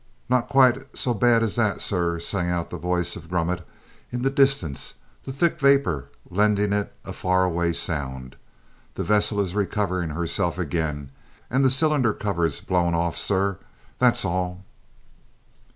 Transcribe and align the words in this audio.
"Not 0.29 0.49
quite 0.49 0.97
so 0.97 1.13
bad 1.13 1.43
as 1.43 1.55
that, 1.57 1.79
sir," 1.79 2.19
sang 2.19 2.49
out 2.49 2.71
the 2.71 2.77
voice 2.79 3.15
of 3.15 3.29
Grummet 3.29 3.61
in 4.11 4.23
the 4.23 4.31
distance, 4.31 4.95
the 5.25 5.31
thick 5.31 5.59
vapour 5.59 6.09
lending 6.27 6.73
it 6.73 6.91
a 7.05 7.13
far 7.13 7.43
away 7.43 7.71
sound. 7.71 8.35
"The 8.95 9.03
vessel 9.03 9.39
is 9.39 9.53
recovering 9.53 10.09
herself 10.09 10.57
again, 10.57 11.11
and 11.51 11.63
the 11.63 11.69
cylinder 11.69 12.13
cover's 12.13 12.61
blown 12.61 12.95
off, 12.95 13.15
sir 13.15 13.59
that's 13.99 14.25
all!" 14.25 14.63